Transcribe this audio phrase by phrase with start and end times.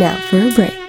[0.00, 0.79] Now for a break.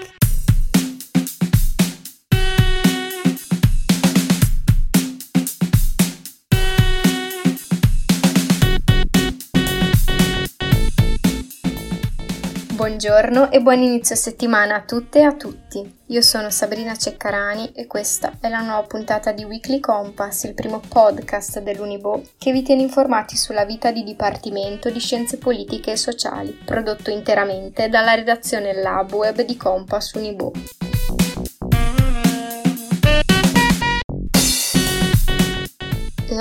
[13.04, 16.02] Buongiorno e buon inizio settimana a tutte e a tutti.
[16.06, 20.80] Io sono Sabrina Ceccarani e questa è la nuova puntata di Weekly Compass, il primo
[20.88, 26.52] podcast dell'Unibo che vi tiene informati sulla vita di Dipartimento di Scienze Politiche e Sociali,
[26.64, 30.52] prodotto interamente dalla redazione Lab Web di Compass Unibo.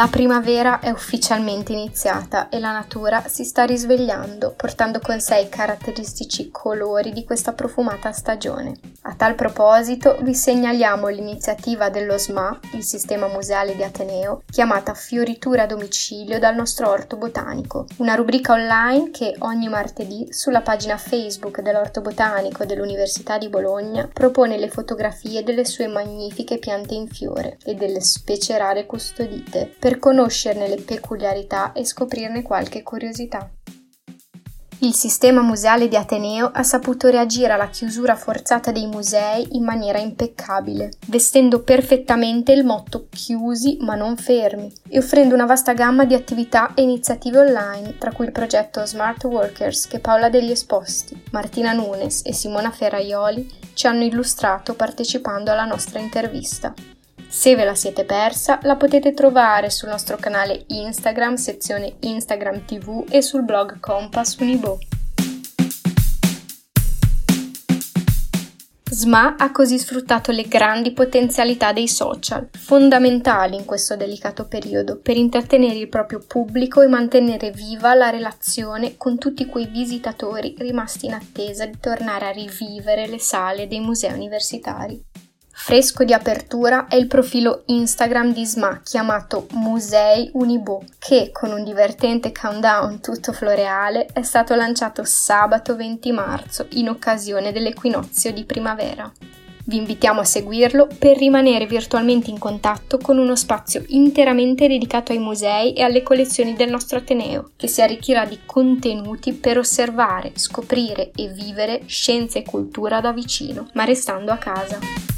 [0.01, 5.51] La primavera è ufficialmente iniziata e la natura si sta risvegliando, portando con sé i
[5.51, 8.79] caratteristici colori di questa profumata stagione.
[9.03, 15.65] A tal proposito vi segnaliamo l'iniziativa dello SMA, il sistema museale di Ateneo, chiamata Fioritura
[15.65, 21.61] a domicilio dal nostro orto botanico, una rubrica online che ogni martedì sulla pagina Facebook
[21.61, 27.75] dell'orto botanico dell'Università di Bologna propone le fotografie delle sue magnifiche piante in fiore e
[27.75, 33.51] delle specie rare custodite per conoscerne le peculiarità e scoprirne qualche curiosità.
[34.83, 39.99] Il sistema museale di Ateneo ha saputo reagire alla chiusura forzata dei musei in maniera
[39.99, 46.15] impeccabile, vestendo perfettamente il motto chiusi ma non fermi e offrendo una vasta gamma di
[46.15, 51.75] attività e iniziative online, tra cui il progetto Smart Workers che Paola degli Esposti, Martina
[51.75, 56.73] Nunes e Simona Ferraioli ci hanno illustrato partecipando alla nostra intervista.
[57.33, 63.05] Se ve la siete persa, la potete trovare sul nostro canale Instagram, sezione Instagram TV
[63.09, 64.81] e sul blog Compass Unibo.
[68.91, 75.17] SMA ha così sfruttato le grandi potenzialità dei social, fondamentali in questo delicato periodo, per
[75.17, 81.13] intrattenere il proprio pubblico e mantenere viva la relazione con tutti quei visitatori rimasti in
[81.13, 85.10] attesa di tornare a rivivere le sale dei musei universitari.
[85.63, 91.63] Fresco di apertura è il profilo Instagram di SMA chiamato Musei Unibo, che con un
[91.63, 99.13] divertente countdown tutto floreale è stato lanciato sabato 20 marzo in occasione dell'equinozio di primavera.
[99.67, 105.19] Vi invitiamo a seguirlo per rimanere virtualmente in contatto con uno spazio interamente dedicato ai
[105.19, 111.13] musei e alle collezioni del nostro Ateneo, che si arricchirà di contenuti per osservare, scoprire
[111.15, 115.10] e vivere scienza e cultura da vicino, ma restando a casa.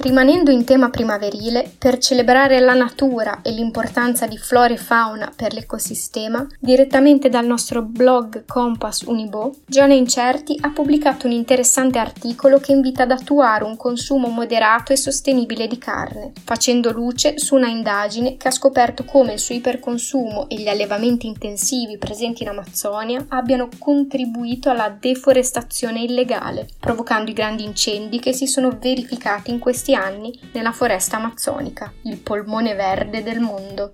[0.00, 5.52] Rimanendo in tema primaverile, per celebrare la natura e l'importanza di flora e fauna per
[5.52, 12.70] l'ecosistema, direttamente dal nostro blog Compass Unibo, Gianna Incerti ha pubblicato un interessante articolo che
[12.70, 18.36] invita ad attuare un consumo moderato e sostenibile di carne, facendo luce su una indagine
[18.36, 23.68] che ha scoperto come il suo iperconsumo e gli allevamenti intensivi presenti in Amazzonia abbiano
[23.80, 29.94] contribuito alla deforestazione illegale, provocando i grandi incendi che si sono verificati in questi questi
[29.94, 33.92] anni nella foresta amazzonica, il polmone verde del mondo.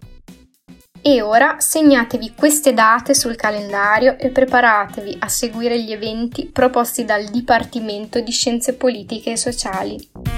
[1.00, 7.25] E ora segnatevi queste date sul calendario e preparatevi a seguire gli eventi proposti dal
[7.27, 10.34] Dipartimento di Scienze Politiche e Sociali.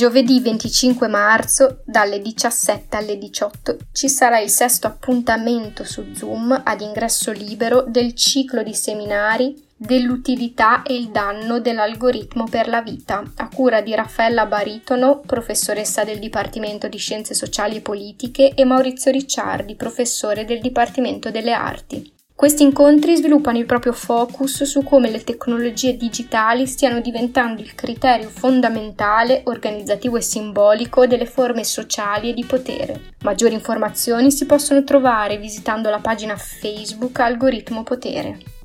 [0.00, 6.80] Giovedì 25 marzo dalle 17 alle 18 ci sarà il sesto appuntamento su Zoom ad
[6.80, 13.48] ingresso libero del ciclo di seminari dell'utilità e il danno dell'algoritmo per la vita, a
[13.54, 19.74] cura di Raffaella Baritono, professoressa del Dipartimento di Scienze Sociali e Politiche, e Maurizio Ricciardi,
[19.74, 22.19] professore del Dipartimento delle Arti.
[22.40, 28.30] Questi incontri sviluppano il proprio focus su come le tecnologie digitali stiano diventando il criterio
[28.30, 33.12] fondamentale, organizzativo e simbolico delle forme sociali e di potere.
[33.24, 38.59] Maggiori informazioni si possono trovare visitando la pagina Facebook Algoritmo Potere.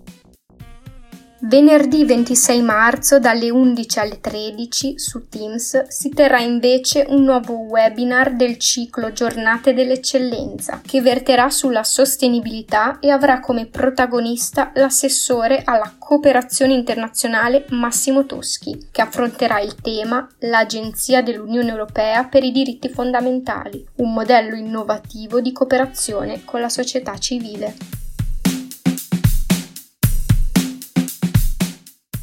[1.48, 8.36] Venerdì 26 marzo dalle 11 alle 13 su Teams si terrà invece un nuovo webinar
[8.36, 16.74] del ciclo Giornate dell'Eccellenza che verterà sulla sostenibilità e avrà come protagonista l'assessore alla cooperazione
[16.74, 24.14] internazionale Massimo Toschi che affronterà il tema L'Agenzia dell'Unione Europea per i diritti fondamentali, un
[24.14, 28.04] modello innovativo di cooperazione con la società civile.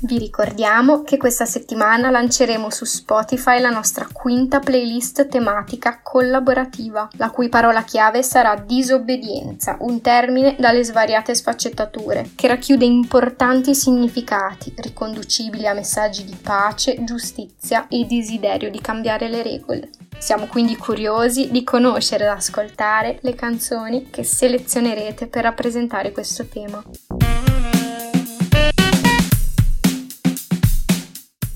[0.04, 7.30] Vi ricordiamo che questa settimana lanceremo su Spotify la nostra quinta playlist tematica collaborativa, la
[7.30, 15.68] cui parola chiave sarà disobbedienza, un termine dalle svariate sfaccettature, che racchiude importanti significati riconducibili
[15.68, 19.90] a messaggi di pace, giustizia e desiderio di cambiare le regole.
[20.18, 26.82] Siamo quindi curiosi di conoscere ed ascoltare le canzoni che selezionerete per rappresentare questo tema.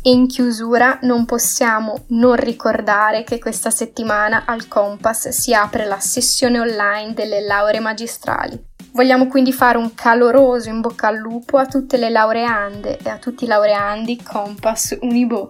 [0.06, 5.98] E in chiusura non possiamo non ricordare che questa settimana al Compass si apre la
[5.98, 8.56] sessione online delle lauree magistrali.
[8.92, 13.16] Vogliamo quindi fare un caloroso in bocca al lupo a tutte le laureande e a
[13.16, 15.48] tutti i laureandi Compass Unibo.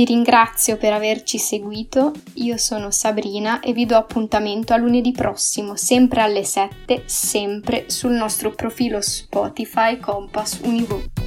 [0.00, 5.76] Vi ringrazio per averci seguito, io sono Sabrina e vi do appuntamento a lunedì prossimo,
[5.76, 11.19] sempre alle 7, sempre sul nostro profilo Spotify Compass Univo.